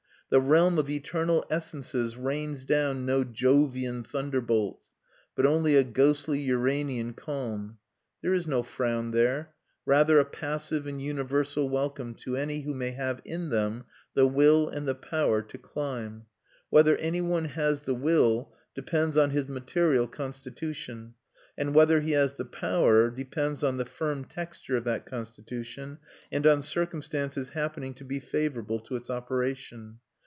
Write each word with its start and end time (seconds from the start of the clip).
The 0.33 0.39
realm 0.39 0.77
of 0.79 0.89
eternal 0.89 1.43
essences 1.49 2.15
rains 2.15 2.63
down 2.63 3.05
no 3.05 3.25
Jovian 3.25 4.01
thunderbolts, 4.05 4.91
but 5.35 5.45
only 5.45 5.75
a 5.75 5.83
ghostly 5.83 6.39
Uranian 6.39 7.11
calm. 7.11 7.79
There 8.21 8.33
is 8.33 8.47
no 8.47 8.63
frown 8.63 9.11
there; 9.11 9.53
rather, 9.85 10.19
a 10.19 10.23
passive 10.23 10.87
and 10.87 11.01
universal 11.01 11.67
welcome 11.67 12.15
to 12.23 12.37
any 12.37 12.61
who 12.61 12.73
may 12.73 12.91
have 12.91 13.19
in 13.25 13.49
them 13.49 13.83
the 14.13 14.25
will 14.25 14.69
and 14.69 14.87
the 14.87 14.95
power 14.95 15.41
to 15.41 15.57
climb. 15.57 16.27
Whether 16.69 16.95
any 16.95 17.19
one 17.19 17.43
has 17.49 17.83
the 17.83 17.93
will 17.93 18.53
depends 18.73 19.17
on 19.17 19.31
his 19.31 19.49
material 19.49 20.07
constitution, 20.07 21.13
and 21.57 21.75
whether 21.75 21.99
he 21.99 22.11
has 22.13 22.35
the 22.35 22.45
power 22.45 23.09
depends 23.09 23.65
on 23.65 23.75
the 23.75 23.85
firm 23.85 24.23
texture 24.23 24.77
of 24.77 24.85
that 24.85 25.05
constitution 25.05 25.97
and 26.31 26.47
on 26.47 26.61
circumstances 26.61 27.49
happening 27.49 27.93
to 27.95 28.05
be 28.05 28.21
favourable 28.21 28.79
to 28.79 28.95
its 28.95 29.09
operation. 29.09 29.99